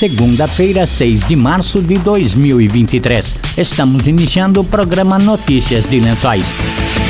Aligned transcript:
segunda-feira, 0.00 0.86
6 0.86 1.26
de 1.26 1.36
março 1.36 1.82
de 1.82 1.98
2023. 1.98 3.38
Estamos 3.58 4.06
iniciando 4.06 4.62
o 4.62 4.64
programa 4.64 5.18
Notícias 5.18 5.86
de 5.86 6.00
Lençóis. 6.00 6.46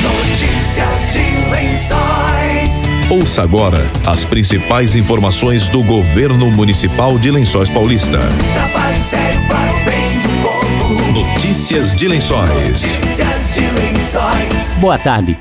Notícias 0.03 1.13
de 1.13 1.49
Lençóis. 1.49 2.89
Ouça 3.09 3.43
agora 3.43 3.79
as 4.05 4.25
principais 4.25 4.93
informações 4.93 5.69
do 5.69 5.81
governo 5.81 6.51
municipal 6.51 7.17
de 7.17 7.31
Lençóis 7.31 7.69
Paulista. 7.69 8.19
Trabalho 8.53 9.01
sério 9.01 9.39
para 9.47 9.71
o 9.71 9.85
bem 9.85 10.11
do 10.23 10.29
povo. 10.41 11.11
Notícias 11.13 11.95
de 11.95 12.09
Lençóis. 12.09 12.49
Notícias 12.49 13.53
de 13.53 13.61
Lençóis. 13.61 14.73
Boa 14.81 14.99
tarde. 14.99 15.37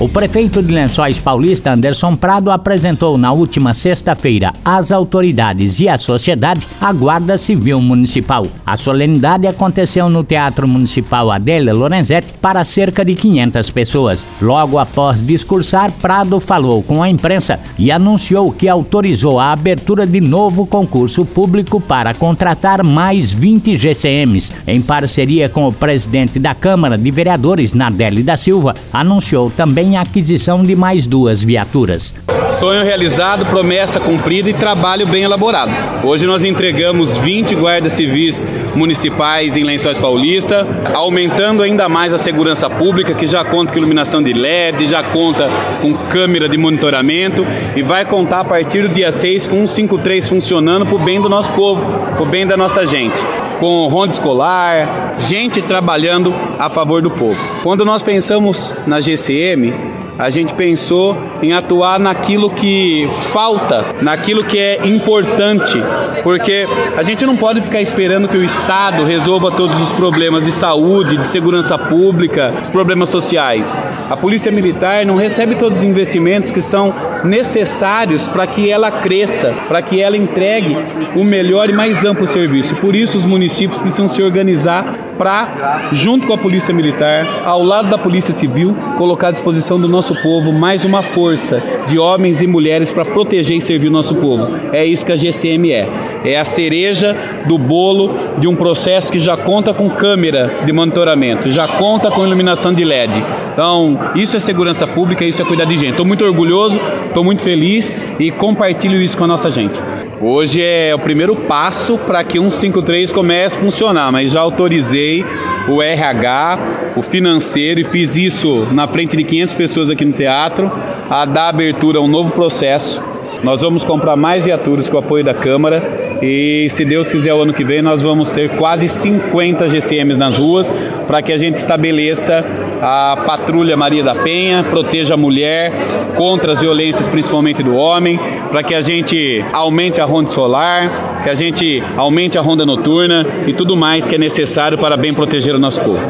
O 0.00 0.08
prefeito 0.08 0.62
de 0.62 0.72
Lençóis 0.72 1.18
Paulista, 1.18 1.72
Anderson 1.72 2.16
Prado, 2.16 2.50
apresentou 2.50 3.18
na 3.18 3.32
última 3.32 3.74
sexta-feira 3.74 4.50
às 4.64 4.90
autoridades 4.90 5.78
e 5.78 5.90
à 5.90 5.98
sociedade 5.98 6.66
a 6.80 6.90
Guarda 6.90 7.36
Civil 7.36 7.82
Municipal. 7.82 8.46
A 8.64 8.78
solenidade 8.78 9.46
aconteceu 9.46 10.08
no 10.08 10.24
Teatro 10.24 10.66
Municipal 10.66 11.30
Adélia 11.30 11.74
Lorenzetti 11.74 12.32
para 12.40 12.64
cerca 12.64 13.04
de 13.04 13.14
500 13.14 13.70
pessoas. 13.70 14.26
Logo 14.40 14.78
após 14.78 15.22
discursar, 15.22 15.92
Prado 15.92 16.40
falou 16.40 16.82
com 16.82 17.02
a 17.02 17.10
imprensa 17.10 17.60
e 17.78 17.92
anunciou 17.92 18.50
que 18.50 18.70
autorizou 18.70 19.38
a 19.38 19.52
abertura 19.52 20.06
de 20.06 20.22
novo 20.22 20.64
concurso 20.64 21.26
público 21.26 21.78
para 21.78 22.14
contratar 22.14 22.82
mais 22.82 23.30
20 23.30 23.76
GCMs. 23.76 24.50
Em 24.66 24.80
parceria 24.80 25.50
com 25.50 25.68
o 25.68 25.72
presidente 25.72 26.38
da 26.38 26.54
Câmara 26.54 26.96
de 26.96 27.10
Vereadores, 27.10 27.74
Nardelli 27.74 28.22
da 28.22 28.38
Silva, 28.38 28.74
anunciou 28.90 29.50
também 29.50 29.89
a 29.96 30.02
aquisição 30.02 30.62
de 30.62 30.74
mais 30.74 31.06
duas 31.06 31.42
viaturas. 31.42 32.14
Sonho 32.50 32.84
realizado, 32.84 33.46
promessa 33.46 34.00
cumprida 34.00 34.50
e 34.50 34.54
trabalho 34.54 35.06
bem 35.06 35.22
elaborado. 35.22 35.70
Hoje 36.02 36.26
nós 36.26 36.44
entregamos 36.44 37.16
20 37.18 37.54
guardas 37.54 37.92
civis 37.92 38.46
municipais 38.74 39.56
em 39.56 39.64
Lençóis 39.64 39.98
Paulista, 39.98 40.66
aumentando 40.92 41.62
ainda 41.62 41.88
mais 41.88 42.12
a 42.12 42.18
segurança 42.18 42.68
pública, 42.68 43.14
que 43.14 43.26
já 43.26 43.44
conta 43.44 43.72
com 43.72 43.78
iluminação 43.78 44.22
de 44.22 44.32
LED, 44.32 44.86
já 44.86 45.02
conta 45.02 45.48
com 45.80 45.94
câmera 45.94 46.48
de 46.48 46.56
monitoramento 46.56 47.46
e 47.76 47.82
vai 47.82 48.04
contar 48.04 48.40
a 48.40 48.44
partir 48.44 48.82
do 48.82 48.94
dia 48.94 49.12
6 49.12 49.46
com 49.46 49.66
153 49.66 50.28
funcionando 50.28 50.86
para 50.86 50.96
o 50.96 50.98
bem 50.98 51.20
do 51.20 51.28
nosso 51.28 51.52
povo, 51.52 51.82
para 51.82 52.22
o 52.22 52.26
bem 52.26 52.46
da 52.46 52.56
nossa 52.56 52.86
gente 52.86 53.20
com 53.60 53.86
ronda 53.88 54.12
escolar, 54.12 55.14
gente 55.18 55.60
trabalhando 55.60 56.34
a 56.58 56.70
favor 56.70 57.02
do 57.02 57.10
povo. 57.10 57.38
Quando 57.62 57.84
nós 57.84 58.02
pensamos 58.02 58.74
na 58.86 59.00
GCM, 59.00 59.72
a 60.18 60.28
gente 60.28 60.52
pensou 60.52 61.16
em 61.42 61.54
atuar 61.54 61.98
naquilo 61.98 62.50
que 62.50 63.08
falta, 63.32 63.96
naquilo 64.02 64.44
que 64.44 64.58
é 64.58 64.86
importante, 64.86 65.78
porque 66.22 66.66
a 66.94 67.02
gente 67.02 67.24
não 67.24 67.36
pode 67.36 67.62
ficar 67.62 67.80
esperando 67.80 68.28
que 68.28 68.36
o 68.36 68.44
Estado 68.44 69.04
resolva 69.04 69.50
todos 69.50 69.80
os 69.80 69.90
problemas 69.92 70.44
de 70.44 70.52
saúde, 70.52 71.16
de 71.16 71.24
segurança 71.24 71.78
pública, 71.78 72.52
problemas 72.70 73.08
sociais. 73.08 73.78
A 74.10 74.16
Polícia 74.16 74.50
Militar 74.50 75.06
não 75.06 75.14
recebe 75.14 75.54
todos 75.54 75.78
os 75.78 75.84
investimentos 75.84 76.50
que 76.50 76.60
são 76.60 76.92
necessários 77.22 78.26
para 78.26 78.44
que 78.44 78.68
ela 78.68 78.90
cresça, 78.90 79.54
para 79.68 79.80
que 79.80 80.00
ela 80.00 80.16
entregue 80.16 80.76
o 81.14 81.22
melhor 81.22 81.70
e 81.70 81.72
mais 81.72 82.04
amplo 82.04 82.26
serviço. 82.26 82.74
Por 82.74 82.96
isso, 82.96 83.16
os 83.16 83.24
municípios 83.24 83.80
precisam 83.80 84.08
se 84.08 84.20
organizar 84.20 84.82
para, 85.16 85.90
junto 85.92 86.26
com 86.26 86.32
a 86.32 86.38
Polícia 86.38 86.74
Militar, 86.74 87.24
ao 87.44 87.62
lado 87.62 87.88
da 87.88 87.98
Polícia 87.98 88.34
Civil, 88.34 88.74
colocar 88.98 89.28
à 89.28 89.30
disposição 89.30 89.78
do 89.78 89.86
nosso 89.86 90.20
povo 90.22 90.52
mais 90.52 90.84
uma 90.84 91.04
força 91.04 91.62
de 91.86 91.96
homens 91.96 92.40
e 92.40 92.48
mulheres 92.48 92.90
para 92.90 93.04
proteger 93.04 93.58
e 93.58 93.62
servir 93.62 93.88
o 93.88 93.92
nosso 93.92 94.16
povo. 94.16 94.48
É 94.72 94.84
isso 94.84 95.06
que 95.06 95.12
a 95.12 95.16
GCM 95.16 95.70
é. 95.70 95.88
É 96.24 96.36
a 96.36 96.44
cereja 96.44 97.16
do 97.46 97.56
bolo 97.56 98.14
de 98.38 98.48
um 98.48 98.56
processo 98.56 99.12
que 99.12 99.18
já 99.18 99.36
conta 99.36 99.72
com 99.72 99.88
câmera 99.88 100.62
de 100.66 100.72
monitoramento, 100.72 101.50
já 101.50 101.68
conta 101.68 102.10
com 102.10 102.26
iluminação 102.26 102.74
de 102.74 102.84
LED. 102.84 103.22
Então, 103.60 103.98
isso 104.14 104.34
é 104.34 104.40
segurança 104.40 104.86
pública, 104.86 105.22
isso 105.22 105.42
é 105.42 105.44
cuidar 105.44 105.66
de 105.66 105.74
gente. 105.74 105.90
Estou 105.90 106.06
muito 106.06 106.24
orgulhoso, 106.24 106.80
estou 107.06 107.22
muito 107.22 107.42
feliz 107.42 107.94
e 108.18 108.30
compartilho 108.30 108.98
isso 108.98 109.14
com 109.18 109.24
a 109.24 109.26
nossa 109.26 109.50
gente. 109.50 109.78
Hoje 110.18 110.62
é 110.62 110.94
o 110.94 110.98
primeiro 110.98 111.36
passo 111.36 111.98
para 111.98 112.24
que 112.24 112.38
153 112.38 113.12
comece 113.12 113.58
a 113.58 113.60
funcionar, 113.60 114.10
mas 114.10 114.32
já 114.32 114.40
autorizei 114.40 115.22
o 115.68 115.82
RH, 115.82 116.58
o 116.96 117.02
financeiro 117.02 117.80
e 117.80 117.84
fiz 117.84 118.16
isso 118.16 118.66
na 118.72 118.88
frente 118.88 119.14
de 119.14 119.24
500 119.24 119.54
pessoas 119.54 119.90
aqui 119.90 120.06
no 120.06 120.12
teatro, 120.12 120.72
a 121.10 121.26
dar 121.26 121.50
abertura 121.50 121.98
a 121.98 122.02
um 122.02 122.08
novo 122.08 122.30
processo. 122.30 123.04
Nós 123.44 123.60
vamos 123.60 123.84
comprar 123.84 124.16
mais 124.16 124.46
viaturas 124.46 124.88
com 124.88 124.96
o 124.96 125.00
apoio 125.00 125.22
da 125.22 125.34
Câmara 125.34 126.16
e, 126.22 126.66
se 126.70 126.82
Deus 126.82 127.10
quiser, 127.10 127.34
o 127.34 127.42
ano 127.42 127.52
que 127.52 127.64
vem 127.64 127.82
nós 127.82 128.00
vamos 128.00 128.30
ter 128.30 128.48
quase 128.56 128.88
50 128.88 129.68
GCMs 129.68 130.18
nas 130.18 130.38
ruas 130.38 130.72
para 131.06 131.20
que 131.20 131.30
a 131.32 131.36
gente 131.36 131.56
estabeleça 131.56 132.42
a 132.80 133.16
patrulha 133.26 133.76
Maria 133.76 134.02
da 134.02 134.14
Penha, 134.14 134.64
proteja 134.64 135.14
a 135.14 135.16
mulher 135.16 135.72
contra 136.16 136.52
as 136.52 136.60
violências, 136.60 137.06
principalmente 137.06 137.62
do 137.62 137.74
homem, 137.76 138.18
para 138.50 138.62
que 138.62 138.74
a 138.74 138.80
gente 138.80 139.44
aumente 139.52 140.00
a 140.00 140.04
ronda 140.04 140.30
solar, 140.30 141.22
que 141.22 141.30
a 141.30 141.34
gente 141.34 141.82
aumente 141.96 142.38
a 142.38 142.40
ronda 142.40 142.64
noturna 142.64 143.26
e 143.46 143.52
tudo 143.52 143.76
mais 143.76 144.08
que 144.08 144.14
é 144.14 144.18
necessário 144.18 144.78
para 144.78 144.96
bem 144.96 145.12
proteger 145.12 145.54
o 145.54 145.58
nosso 145.58 145.80
povo. 145.80 146.00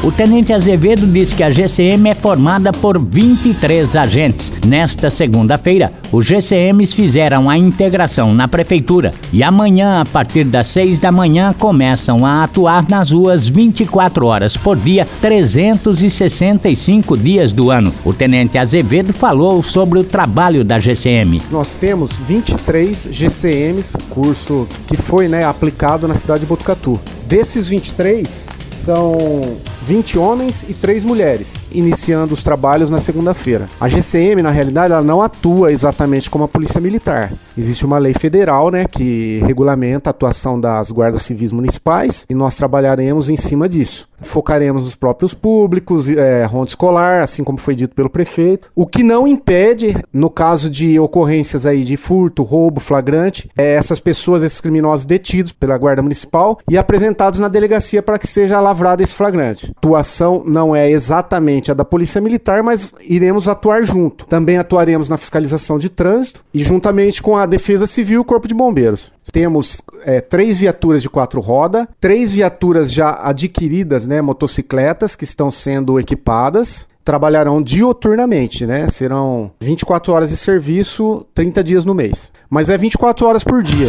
O 0.00 0.12
tenente 0.12 0.52
Azevedo 0.52 1.08
diz 1.08 1.32
que 1.32 1.42
a 1.42 1.50
GCM 1.50 2.10
é 2.10 2.14
formada 2.14 2.70
por 2.70 3.00
23 3.00 3.96
agentes. 3.96 4.52
Nesta 4.64 5.10
segunda-feira, 5.10 5.92
os 6.12 6.24
GCMs 6.24 6.94
fizeram 6.94 7.50
a 7.50 7.58
integração 7.58 8.32
na 8.32 8.46
prefeitura 8.46 9.12
e 9.32 9.42
amanhã, 9.42 10.00
a 10.00 10.04
partir 10.04 10.44
das 10.44 10.68
6 10.68 11.00
da 11.00 11.10
manhã, 11.10 11.52
começam 11.58 12.24
a 12.24 12.44
atuar 12.44 12.88
nas 12.88 13.10
ruas 13.10 13.48
24 13.48 14.24
horas 14.24 14.56
por 14.56 14.76
dia, 14.76 15.04
365 15.20 17.16
dias 17.16 17.52
do 17.52 17.68
ano. 17.68 17.92
O 18.04 18.14
tenente 18.14 18.56
Azevedo 18.56 19.12
falou 19.12 19.60
sobre 19.64 19.98
o 19.98 20.04
trabalho 20.04 20.64
da 20.64 20.78
GCM. 20.78 21.42
Nós 21.50 21.74
temos 21.74 22.20
23 22.20 23.08
GCMs, 23.10 23.98
curso 24.08 24.68
que 24.86 24.96
foi 24.96 25.26
né, 25.26 25.44
aplicado 25.44 26.06
na 26.06 26.14
cidade 26.14 26.42
de 26.42 26.46
Botucatu. 26.46 27.00
Desses 27.28 27.68
23, 27.68 28.48
são 28.68 29.18
20 29.82 30.18
homens 30.18 30.64
e 30.66 30.72
3 30.72 31.04
mulheres, 31.04 31.68
iniciando 31.70 32.32
os 32.32 32.42
trabalhos 32.42 32.88
na 32.88 32.98
segunda-feira. 32.98 33.68
A 33.78 33.86
GCM, 33.86 34.40
na 34.40 34.50
realidade, 34.50 34.94
ela 34.94 35.02
não 35.02 35.20
atua 35.20 35.70
exatamente 35.70 36.30
como 36.30 36.44
a 36.44 36.48
Polícia 36.48 36.80
Militar. 36.80 37.30
Existe 37.58 37.84
uma 37.84 37.98
lei 37.98 38.14
federal, 38.14 38.70
né, 38.70 38.84
que 38.86 39.42
regulamenta 39.44 40.10
a 40.10 40.12
atuação 40.12 40.60
das 40.60 40.92
guardas 40.92 41.22
civis 41.22 41.52
municipais 41.52 42.24
e 42.30 42.34
nós 42.34 42.54
trabalharemos 42.54 43.28
em 43.28 43.36
cima 43.36 43.68
disso. 43.68 44.08
Focaremos 44.20 44.84
nos 44.84 44.94
próprios 44.94 45.34
públicos, 45.34 46.08
é, 46.08 46.44
ronda 46.44 46.68
escolar, 46.68 47.22
assim 47.22 47.42
como 47.42 47.58
foi 47.58 47.74
dito 47.74 47.94
pelo 47.94 48.08
prefeito. 48.08 48.70
O 48.76 48.86
que 48.86 49.02
não 49.02 49.26
impede, 49.26 49.96
no 50.12 50.30
caso 50.30 50.70
de 50.70 50.98
ocorrências 51.00 51.66
aí 51.66 51.82
de 51.82 51.96
furto, 51.96 52.44
roubo, 52.44 52.80
flagrante, 52.80 53.50
é 53.56 53.74
essas 53.74 53.98
pessoas, 53.98 54.42
esses 54.44 54.60
criminosos 54.60 55.04
detidos 55.04 55.52
pela 55.52 55.76
guarda 55.76 56.02
municipal 56.02 56.58
e 56.70 56.78
apresentados 56.78 57.40
na 57.40 57.48
delegacia 57.48 58.02
para 58.02 58.18
que 58.18 58.26
seja 58.26 58.60
lavrado 58.60 59.02
esse 59.02 59.14
flagrante. 59.14 59.66
A 59.66 59.78
atuação 59.78 60.44
não 60.46 60.74
é 60.74 60.88
exatamente 60.88 61.70
a 61.72 61.74
da 61.74 61.84
Polícia 61.84 62.20
Militar, 62.20 62.62
mas 62.62 62.94
iremos 63.00 63.48
atuar 63.48 63.84
junto. 63.84 64.26
Também 64.26 64.58
atuaremos 64.58 65.08
na 65.08 65.16
fiscalização 65.16 65.78
de 65.78 65.88
trânsito 65.88 66.44
e 66.54 66.60
juntamente 66.60 67.22
com 67.22 67.36
a 67.36 67.47
Defesa 67.48 67.86
Civil 67.86 68.20
e 68.20 68.24
Corpo 68.24 68.46
de 68.46 68.54
Bombeiros. 68.54 69.12
Temos 69.32 69.82
é, 70.04 70.20
três 70.20 70.60
viaturas 70.60 71.02
de 71.02 71.10
quatro 71.10 71.40
rodas, 71.40 71.86
três 72.00 72.34
viaturas 72.34 72.92
já 72.92 73.18
adquiridas, 73.22 74.06
né, 74.06 74.22
motocicletas 74.22 75.16
que 75.16 75.24
estão 75.24 75.50
sendo 75.50 75.98
equipadas 75.98 76.88
trabalharão 77.08 77.62
dioturnamente, 77.62 78.66
né? 78.66 78.86
Serão 78.86 79.50
24 79.62 80.12
horas 80.12 80.28
de 80.28 80.36
serviço, 80.36 81.24
30 81.32 81.64
dias 81.64 81.84
no 81.86 81.94
mês. 81.94 82.30
Mas 82.50 82.68
é 82.68 82.76
24 82.76 83.26
horas 83.26 83.42
por 83.42 83.62
dia. 83.62 83.88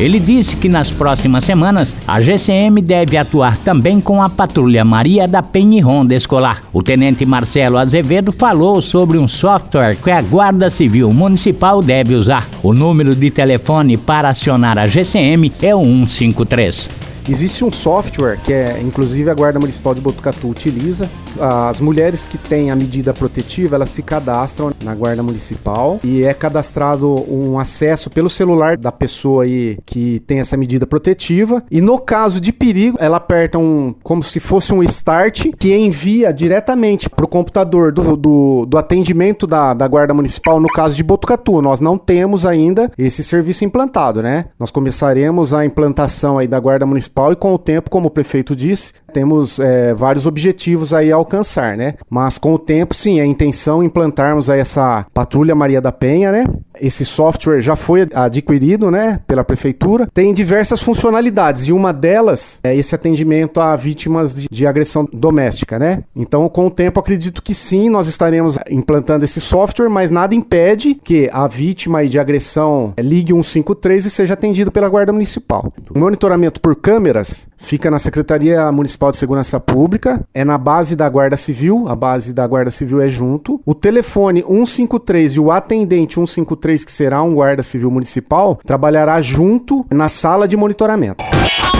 Ele 0.00 0.18
disse 0.18 0.56
que 0.56 0.68
nas 0.68 0.90
próximas 0.90 1.44
semanas 1.44 1.94
a 2.08 2.20
GCM 2.20 2.82
deve 2.82 3.16
atuar 3.16 3.56
também 3.58 4.00
com 4.00 4.20
a 4.20 4.28
patrulha 4.28 4.84
Maria 4.84 5.28
da 5.28 5.44
Penha 5.44 5.78
e 5.78 5.80
Ronda 5.80 6.12
Escolar. 6.12 6.64
O 6.72 6.82
tenente 6.82 7.24
Marcelo 7.24 7.78
Azevedo 7.78 8.32
falou 8.36 8.82
sobre 8.82 9.16
um 9.16 9.28
software 9.28 9.94
que 9.94 10.10
a 10.10 10.20
Guarda 10.20 10.68
Civil 10.68 11.12
Municipal 11.12 11.80
deve 11.80 12.16
usar. 12.16 12.48
O 12.64 12.72
número 12.72 13.14
de 13.14 13.30
telefone 13.30 13.96
para 13.96 14.30
acionar 14.30 14.76
a 14.76 14.88
GCM 14.88 15.52
é 15.62 15.72
o 15.72 15.84
153. 15.84 17.05
Existe 17.28 17.64
um 17.64 17.72
software 17.72 18.38
que 18.40 18.52
é, 18.52 18.80
inclusive 18.80 19.28
a 19.28 19.34
Guarda 19.34 19.58
Municipal 19.58 19.92
de 19.94 20.00
Botucatu 20.00 20.48
utiliza. 20.48 21.10
As 21.40 21.80
mulheres 21.80 22.22
que 22.22 22.38
têm 22.38 22.70
a 22.70 22.76
medida 22.76 23.12
protetiva, 23.12 23.74
elas 23.74 23.88
se 23.88 24.02
cadastram 24.02 24.72
na 24.82 24.94
Guarda 24.94 25.24
Municipal 25.24 25.98
e 26.04 26.24
é 26.24 26.32
cadastrado 26.32 27.24
um 27.28 27.58
acesso 27.58 28.08
pelo 28.10 28.30
celular 28.30 28.76
da 28.76 28.92
pessoa 28.92 29.42
aí 29.42 29.76
que 29.84 30.20
tem 30.20 30.38
essa 30.38 30.56
medida 30.56 30.86
protetiva. 30.86 31.62
E 31.68 31.80
no 31.80 31.98
caso 31.98 32.40
de 32.40 32.52
perigo, 32.52 32.96
ela 33.00 33.16
aperta 33.16 33.58
um 33.58 33.92
como 34.04 34.22
se 34.22 34.38
fosse 34.38 34.72
um 34.72 34.82
start 34.84 35.48
que 35.58 35.76
envia 35.76 36.32
diretamente 36.32 37.10
para 37.10 37.24
o 37.24 37.28
computador 37.28 37.90
do, 37.90 38.16
do, 38.16 38.66
do 38.66 38.78
atendimento 38.78 39.48
da, 39.48 39.74
da 39.74 39.88
Guarda 39.88 40.14
Municipal 40.14 40.60
no 40.60 40.68
caso 40.68 40.96
de 40.96 41.02
Botucatu. 41.02 41.60
Nós 41.60 41.80
não 41.80 41.98
temos 41.98 42.46
ainda 42.46 42.90
esse 42.96 43.24
serviço 43.24 43.64
implantado, 43.64 44.22
né? 44.22 44.46
Nós 44.58 44.70
começaremos 44.70 45.52
a 45.52 45.64
implantação 45.64 46.38
aí 46.38 46.46
da 46.46 46.60
Guarda 46.60 46.86
Municipal 46.86 47.15
e 47.32 47.36
com 47.36 47.54
o 47.54 47.58
tempo, 47.58 47.90
como 47.90 48.08
o 48.08 48.10
prefeito 48.10 48.54
disse, 48.54 48.92
temos 49.12 49.58
é, 49.58 49.94
vários 49.94 50.26
objetivos 50.26 50.92
aí 50.92 51.10
a 51.10 51.16
alcançar, 51.16 51.76
né? 51.76 51.94
Mas 52.10 52.36
com 52.36 52.54
o 52.54 52.58
tempo, 52.58 52.94
sim, 52.94 53.18
é 53.18 53.22
a 53.22 53.26
intenção 53.26 53.82
implantarmos 53.82 54.50
aí 54.50 54.60
essa 54.60 55.06
patrulha 55.14 55.54
Maria 55.54 55.80
da 55.80 55.90
Penha, 55.90 56.30
né? 56.30 56.44
Esse 56.80 57.04
software 57.04 57.60
já 57.60 57.76
foi 57.76 58.06
adquirido, 58.14 58.90
né, 58.90 59.20
pela 59.26 59.44
prefeitura. 59.44 60.08
Tem 60.12 60.32
diversas 60.32 60.82
funcionalidades 60.82 61.68
e 61.68 61.72
uma 61.72 61.92
delas 61.92 62.60
é 62.62 62.74
esse 62.74 62.94
atendimento 62.94 63.60
a 63.60 63.74
vítimas 63.76 64.34
de, 64.34 64.48
de 64.50 64.66
agressão 64.66 65.08
doméstica, 65.12 65.78
né? 65.78 66.02
Então, 66.14 66.48
com 66.48 66.66
o 66.66 66.70
tempo, 66.70 67.00
acredito 67.00 67.42
que 67.42 67.54
sim, 67.54 67.88
nós 67.88 68.06
estaremos 68.08 68.58
implantando 68.70 69.24
esse 69.24 69.40
software, 69.40 69.88
mas 69.88 70.10
nada 70.10 70.34
impede 70.34 70.94
que 70.94 71.28
a 71.32 71.46
vítima 71.46 72.06
de 72.06 72.18
agressão 72.18 72.94
ligue 72.98 73.32
153 73.32 74.06
e 74.06 74.10
seja 74.10 74.34
atendido 74.34 74.70
pela 74.70 74.88
Guarda 74.88 75.12
Municipal. 75.12 75.72
O 75.94 75.98
monitoramento 75.98 76.60
por 76.60 76.76
câmeras 76.76 77.48
fica 77.66 77.90
na 77.90 77.98
Secretaria 77.98 78.70
Municipal 78.70 79.10
de 79.10 79.16
Segurança 79.16 79.58
Pública, 79.58 80.24
é 80.32 80.44
na 80.44 80.56
base 80.56 80.94
da 80.94 81.08
Guarda 81.08 81.36
Civil, 81.36 81.86
a 81.88 81.96
base 81.96 82.32
da 82.32 82.46
Guarda 82.46 82.70
Civil 82.70 83.02
é 83.02 83.08
junto. 83.08 83.60
O 83.66 83.74
telefone 83.74 84.42
153 84.42 85.32
e 85.32 85.40
o 85.40 85.50
atendente 85.50 86.14
153, 86.14 86.84
que 86.84 86.92
será 86.92 87.22
um 87.22 87.34
Guarda 87.34 87.64
Civil 87.64 87.90
Municipal, 87.90 88.58
trabalhará 88.64 89.20
junto 89.20 89.84
na 89.92 90.08
sala 90.08 90.46
de 90.46 90.56
monitoramento. 90.56 91.24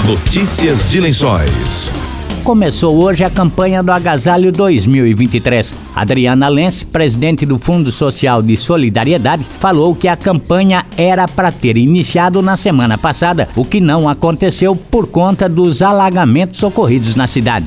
Notícias 0.04 0.90
de 0.90 1.00
Lençóis. 1.00 2.06
Começou 2.46 3.02
hoje 3.02 3.25
a 3.25 3.28
campanha 3.28 3.82
do 3.82 3.90
Agasalho 3.90 4.52
2023. 4.52 5.75
Adriana 5.96 6.46
Lenz, 6.46 6.84
presidente 6.84 7.44
do 7.44 7.58
Fundo 7.58 7.90
Social 7.90 8.40
de 8.40 8.56
Solidariedade, 8.56 9.43
falou 9.43 9.96
que 9.96 10.06
a 10.06 10.16
campanha 10.16 10.87
era 10.96 11.26
para 11.26 11.50
ter 11.50 11.76
iniciado 11.76 12.40
na 12.40 12.56
semana 12.56 12.96
passada, 12.96 13.48
o 13.56 13.64
que 13.64 13.81
não 13.81 14.08
aconteceu 14.08 14.76
por 14.76 15.08
conta 15.08 15.48
dos 15.48 15.82
alagamentos 15.82 16.62
ocorridos 16.62 17.16
na 17.16 17.26
cidade. 17.26 17.66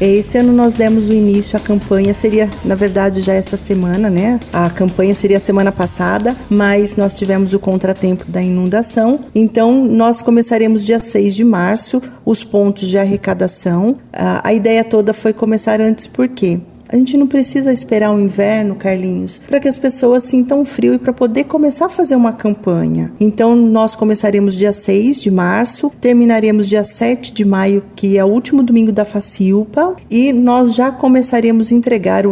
Esse 0.00 0.38
ano 0.38 0.52
nós 0.52 0.74
demos 0.74 1.08
o 1.08 1.12
início 1.12 1.56
à 1.56 1.60
campanha, 1.60 2.12
seria 2.12 2.50
na 2.64 2.74
verdade 2.74 3.20
já 3.20 3.32
essa 3.32 3.56
semana, 3.56 4.10
né? 4.10 4.40
A 4.52 4.68
campanha 4.68 5.14
seria 5.14 5.38
semana 5.38 5.70
passada, 5.70 6.36
mas 6.48 6.96
nós 6.96 7.16
tivemos 7.16 7.52
o 7.52 7.58
contratempo 7.58 8.24
da 8.28 8.42
inundação. 8.42 9.20
Então 9.34 9.84
nós 9.84 10.20
começaremos 10.20 10.84
dia 10.84 10.98
6 10.98 11.34
de 11.34 11.44
março 11.44 12.02
os 12.24 12.42
pontos 12.42 12.88
de 12.88 12.98
arrecadação. 12.98 13.96
A 14.12 14.52
ideia 14.52 14.84
toda 14.84 15.14
foi 15.14 15.32
começar 15.32 15.80
antes 15.80 16.06
por 16.06 16.28
quê? 16.28 16.60
A 16.94 16.96
gente 16.96 17.16
não 17.16 17.26
precisa 17.26 17.72
esperar 17.72 18.12
o 18.12 18.20
inverno, 18.20 18.76
Carlinhos, 18.76 19.40
para 19.48 19.58
que 19.58 19.66
as 19.66 19.76
pessoas 19.76 20.22
sintam 20.22 20.64
frio 20.64 20.94
e 20.94 20.98
para 20.98 21.12
poder 21.12 21.42
começar 21.42 21.86
a 21.86 21.88
fazer 21.88 22.14
uma 22.14 22.32
campanha. 22.32 23.12
Então, 23.18 23.56
nós 23.56 23.96
começaremos 23.96 24.56
dia 24.56 24.72
6 24.72 25.20
de 25.20 25.28
março, 25.28 25.90
terminaremos 26.00 26.68
dia 26.68 26.84
7 26.84 27.34
de 27.34 27.44
maio, 27.44 27.82
que 27.96 28.16
é 28.16 28.24
o 28.24 28.28
último 28.28 28.62
domingo 28.62 28.92
da 28.92 29.04
Facilpa, 29.04 29.96
e 30.08 30.32
nós 30.32 30.72
já 30.72 30.92
começaremos 30.92 31.72
a 31.72 31.74
entregar. 31.74 32.22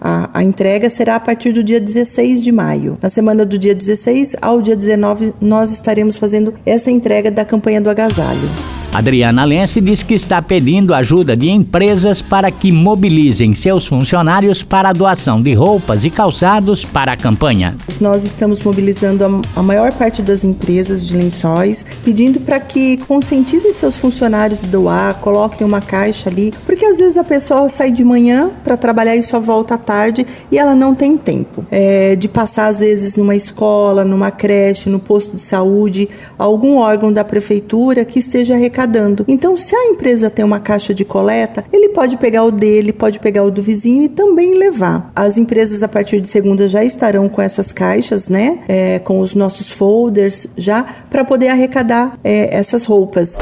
A, 0.00 0.30
a 0.34 0.42
entrega 0.42 0.90
será 0.90 1.14
a 1.14 1.20
partir 1.20 1.52
do 1.52 1.62
dia 1.62 1.78
16 1.78 2.42
de 2.42 2.50
maio. 2.50 2.98
Na 3.00 3.08
semana 3.08 3.46
do 3.46 3.56
dia 3.56 3.72
16 3.72 4.34
ao 4.42 4.60
dia 4.60 4.74
19, 4.74 5.32
nós 5.40 5.70
estaremos 5.70 6.16
fazendo 6.16 6.54
essa 6.66 6.90
entrega 6.90 7.30
da 7.30 7.44
campanha 7.44 7.80
do 7.80 7.88
agasalho. 7.88 8.77
Adriana 8.92 9.44
Lense 9.44 9.80
diz 9.80 10.02
que 10.02 10.14
está 10.14 10.40
pedindo 10.40 10.94
ajuda 10.94 11.36
de 11.36 11.50
empresas 11.50 12.22
para 12.22 12.50
que 12.50 12.72
mobilizem 12.72 13.54
seus 13.54 13.86
funcionários 13.86 14.62
para 14.62 14.88
a 14.88 14.92
doação 14.92 15.42
de 15.42 15.52
roupas 15.52 16.04
e 16.04 16.10
calçados 16.10 16.84
para 16.84 17.12
a 17.12 17.16
campanha. 17.16 17.76
Nós 18.00 18.24
estamos 18.24 18.62
mobilizando 18.62 19.42
a, 19.54 19.62
maior 19.62 19.92
parte 19.92 20.22
das 20.22 20.42
empresas 20.42 21.06
de 21.06 21.16
lençóis, 21.16 21.84
pedindo 22.02 22.40
para 22.40 22.58
que 22.58 22.96
conscientizem 23.06 23.72
seus 23.72 23.98
funcionários 23.98 24.62
de 24.62 24.68
doar, 24.68 25.14
coloquem 25.16 25.66
uma 25.66 25.80
caixa 25.80 26.30
ali, 26.30 26.52
porque 26.64 26.84
às 26.84 26.98
vezes 26.98 27.18
a 27.18 27.24
pessoa 27.24 27.68
sai 27.68 27.92
de 27.92 28.02
manhã 28.02 28.50
para 28.64 28.76
trabalhar 28.76 29.16
e 29.16 29.22
só 29.22 29.38
volta 29.38 29.74
à 29.74 29.78
tarde 29.78 30.26
e 30.50 30.58
ela 30.58 30.74
não 30.74 30.94
tem 30.94 31.16
tempo 31.16 31.64
é, 31.70 32.16
de 32.16 32.26
passar 32.26 32.68
às 32.68 32.80
vezes 32.80 33.16
numa 33.16 33.36
escola, 33.36 34.04
numa 34.04 34.30
creche, 34.30 34.88
no 34.88 34.98
posto 34.98 35.36
de 35.36 35.42
saúde, 35.42 36.08
algum 36.38 36.76
órgão 36.78 37.12
da 37.12 37.22
prefeitura 37.22 38.04
que 38.04 38.18
esteja 38.18 38.54
arrecadando. 38.54 38.77
Então, 39.26 39.56
se 39.56 39.74
a 39.74 39.86
empresa 39.86 40.30
tem 40.30 40.44
uma 40.44 40.60
caixa 40.60 40.94
de 40.94 41.04
coleta, 41.04 41.64
ele 41.72 41.90
pode 41.90 42.16
pegar 42.16 42.44
o 42.44 42.50
dele, 42.50 42.92
pode 42.92 43.18
pegar 43.18 43.44
o 43.44 43.50
do 43.50 43.62
vizinho 43.62 44.04
e 44.04 44.08
também 44.08 44.54
levar. 44.54 45.10
As 45.14 45.38
empresas 45.38 45.82
a 45.82 45.88
partir 45.88 46.20
de 46.20 46.28
segunda 46.28 46.68
já 46.68 46.84
estarão 46.84 47.28
com 47.28 47.42
essas 47.42 47.72
caixas, 47.72 48.28
né? 48.28 48.60
É, 48.68 48.98
com 49.00 49.20
os 49.20 49.34
nossos 49.34 49.70
folders 49.70 50.46
já 50.56 50.82
para 51.10 51.24
poder 51.24 51.48
arrecadar 51.48 52.18
é, 52.22 52.56
essas 52.56 52.84
roupas. 52.84 53.38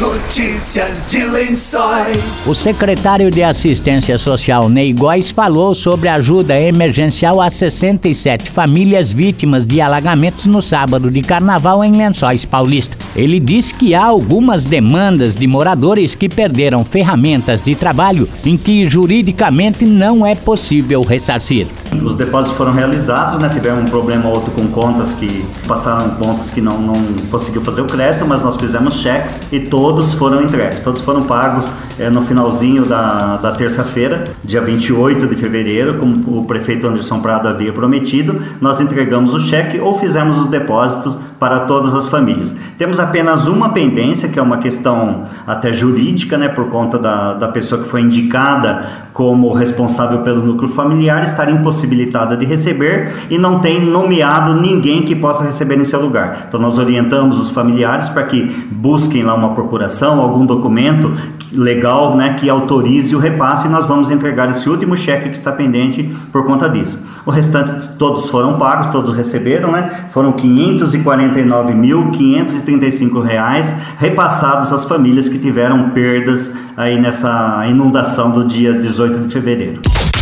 Notícias 0.00 1.10
de 1.10 1.22
Lençóis. 1.22 2.46
O 2.46 2.54
secretário 2.54 3.30
de 3.30 3.42
Assistência 3.42 4.16
Social, 4.16 4.66
Ney 4.66 4.90
Góes, 4.90 5.30
falou 5.30 5.74
sobre 5.74 6.08
ajuda 6.08 6.58
emergencial 6.58 7.42
a 7.42 7.50
67 7.50 8.48
famílias 8.50 9.12
vítimas 9.12 9.66
de 9.66 9.82
alagamentos 9.82 10.46
no 10.46 10.62
sábado 10.62 11.10
de 11.10 11.20
carnaval 11.20 11.84
em 11.84 11.92
Lençóis 11.92 12.46
Paulista. 12.46 12.96
Ele 13.14 13.38
disse 13.38 13.74
que 13.74 13.94
há 13.94 14.06
algumas 14.06 14.64
demandas 14.64 15.36
de 15.36 15.46
moradores 15.46 16.14
que 16.14 16.26
perderam 16.26 16.86
ferramentas 16.86 17.60
de 17.60 17.74
trabalho 17.74 18.26
em 18.46 18.56
que 18.56 18.88
juridicamente 18.88 19.84
não 19.84 20.26
é 20.26 20.34
possível 20.34 21.02
ressarcir. 21.02 21.66
Os 21.92 22.16
depósitos 22.16 22.56
foram 22.56 22.72
realizados, 22.72 23.42
né? 23.42 23.50
Tivemos 23.50 23.82
um 23.82 23.92
problema 23.92 24.30
ou 24.30 24.36
outro 24.36 24.50
com 24.52 24.66
contas 24.68 25.10
que 25.20 25.44
passaram 25.68 26.08
pontos 26.14 26.48
que 26.48 26.62
não, 26.62 26.78
não 26.78 26.94
conseguiu 27.30 27.60
fazer 27.60 27.82
o 27.82 27.86
crédito, 27.86 28.24
mas 28.26 28.40
nós 28.42 28.56
fizemos 28.56 28.94
cheques 28.94 29.38
e 29.52 29.60
todos 29.60 29.81
foram 30.14 30.42
entregues, 30.42 30.80
todos 30.80 31.02
foram 31.02 31.24
pagos 31.24 31.64
é, 31.98 32.08
no 32.08 32.22
finalzinho 32.22 32.84
da, 32.84 33.36
da 33.36 33.52
terça-feira, 33.52 34.24
dia 34.44 34.60
28 34.60 35.26
de 35.26 35.36
fevereiro, 35.36 35.94
como 35.94 36.38
o 36.38 36.44
prefeito 36.44 36.86
Anderson 36.86 37.20
Prado 37.20 37.48
havia 37.48 37.72
prometido, 37.72 38.40
nós 38.60 38.80
entregamos 38.80 39.34
o 39.34 39.40
cheque 39.40 39.80
ou 39.80 39.98
fizemos 39.98 40.38
os 40.38 40.46
depósitos 40.46 41.16
para 41.38 41.60
todas 41.60 41.94
as 41.94 42.06
famílias. 42.06 42.54
Temos 42.78 43.00
apenas 43.00 43.48
uma 43.48 43.70
pendência, 43.70 44.28
que 44.28 44.38
é 44.38 44.42
uma 44.42 44.58
questão 44.58 45.24
até 45.46 45.72
jurídica, 45.72 46.38
né, 46.38 46.48
por 46.48 46.68
conta 46.68 46.98
da, 46.98 47.34
da 47.34 47.48
pessoa 47.48 47.82
que 47.82 47.88
foi 47.88 48.00
indicada 48.00 49.10
como 49.12 49.52
responsável 49.52 50.20
pelo 50.20 50.44
núcleo 50.44 50.70
familiar, 50.70 51.22
estar 51.24 51.50
impossibilitada 51.50 52.36
de 52.36 52.46
receber 52.46 53.12
e 53.28 53.38
não 53.38 53.58
tem 53.58 53.80
nomeado 53.80 54.54
ninguém 54.54 55.02
que 55.02 55.14
possa 55.14 55.44
receber 55.44 55.78
em 55.78 55.84
seu 55.84 56.00
lugar. 56.00 56.46
Então 56.48 56.60
nós 56.60 56.78
orientamos 56.78 57.38
os 57.38 57.50
familiares 57.50 58.08
para 58.08 58.24
que 58.24 58.42
busquem 58.70 59.22
lá 59.22 59.34
uma 59.34 59.50
procuração, 59.50 59.71
algum 59.78 60.46
documento 60.46 61.12
legal, 61.52 62.16
né, 62.16 62.34
que 62.34 62.48
autorize 62.48 63.14
o 63.14 63.18
repasse 63.18 63.66
e 63.66 63.70
nós 63.70 63.86
vamos 63.86 64.10
entregar 64.10 64.50
esse 64.50 64.68
último 64.68 64.96
cheque 64.96 65.28
que 65.30 65.36
está 65.36 65.52
pendente 65.52 66.02
por 66.32 66.44
conta 66.44 66.68
disso. 66.68 66.98
O 67.24 67.30
restante 67.30 67.88
todos 67.98 68.28
foram 68.30 68.58
pagos, 68.58 68.88
todos 68.88 69.16
receberam, 69.16 69.70
né? 69.72 70.08
Foram 70.12 70.32
549.535 70.32 73.22
reais 73.22 73.72
repassados 73.98 74.72
às 74.72 74.84
famílias 74.84 75.28
que 75.28 75.38
tiveram 75.38 75.90
perdas 75.90 76.50
aí 76.76 77.00
nessa 77.00 77.64
inundação 77.68 78.32
do 78.32 78.44
dia 78.44 78.74
18 78.74 79.20
de 79.20 79.32
fevereiro. 79.32 79.80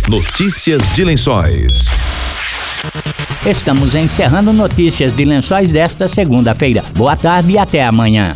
Notícias 0.09 0.93
de 0.93 1.03
Lençóis. 1.03 1.89
Estamos 3.45 3.95
encerrando 3.95 4.53
notícias 4.53 5.15
de 5.15 5.25
lençóis 5.25 5.71
desta 5.71 6.07
segunda-feira. 6.07 6.83
Boa 6.95 7.15
tarde 7.15 7.53
e 7.53 7.57
até 7.57 7.83
amanhã. 7.83 8.35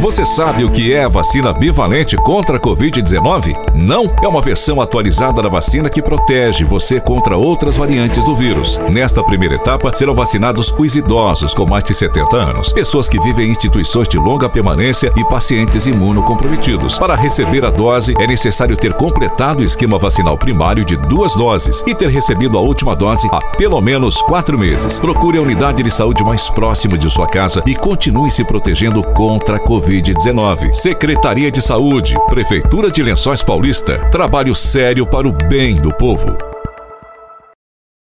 Você 0.00 0.24
sabe 0.24 0.62
o 0.62 0.70
que 0.70 0.92
é 0.92 1.04
a 1.04 1.08
vacina 1.08 1.52
bivalente 1.52 2.16
contra 2.16 2.58
a 2.58 2.60
Covid-19? 2.60 3.74
Não? 3.74 4.04
É 4.22 4.28
uma 4.28 4.42
versão 4.42 4.80
atualizada 4.80 5.42
da 5.42 5.48
vacina 5.48 5.88
que 5.88 6.02
protege 6.02 6.64
você 6.64 7.00
contra 7.00 7.36
outras 7.36 7.76
variantes 7.76 8.24
do 8.24 8.36
vírus. 8.36 8.78
Nesta 8.90 9.24
primeira 9.24 9.54
etapa, 9.54 9.90
serão 9.94 10.14
vacinados 10.14 10.72
os 10.78 10.96
idosos 10.96 11.54
com 11.54 11.66
mais 11.66 11.82
de 11.82 11.94
70 11.94 12.36
anos, 12.36 12.72
pessoas 12.72 13.08
que 13.08 13.18
vivem 13.18 13.48
em 13.48 13.50
instituições 13.50 14.08
de 14.08 14.18
longa 14.18 14.48
permanência 14.48 15.12
e 15.16 15.24
pacientes 15.24 15.86
imunocomprometidos. 15.86 16.98
Para 16.98 17.16
receber 17.16 17.64
a 17.64 17.70
dose, 17.70 18.14
é 18.18 18.26
necessário 18.26 18.76
ter 18.76 18.92
completado 18.92 19.60
o 19.60 19.64
esquema 19.64 19.98
vacinal 19.98 20.36
primário 20.36 20.84
de 20.84 20.96
duas 20.96 21.34
doses 21.34 21.82
e 21.86 21.94
ter 21.94 22.10
recebido 22.10 22.58
a 22.58 22.60
última 22.60 22.94
dose 22.94 23.28
há 23.32 23.40
pelo 23.56 23.80
menos 23.80 24.20
quatro 24.22 24.58
meses. 24.58 25.00
Procure 25.00 25.38
a 25.38 25.42
unidade 25.42 25.82
de 25.82 25.90
saúde 25.90 26.22
mais 26.22 26.50
próxima 26.50 26.96
de 26.98 27.10
sua 27.10 27.26
casa 27.26 27.62
e 27.66 27.74
continue 27.74 28.30
se 28.30 28.44
protegendo 28.44 29.02
contra 29.02 29.56
a 29.56 29.60
Covid-19. 29.86 30.74
Secretaria 30.74 31.48
de 31.48 31.62
Saúde, 31.62 32.16
Prefeitura 32.28 32.90
de 32.90 33.04
Lençóis 33.04 33.40
Paulista. 33.40 34.00
Trabalho 34.10 34.52
sério 34.52 35.06
para 35.06 35.28
o 35.28 35.32
bem 35.32 35.76
do 35.76 35.92
povo. 35.94 36.55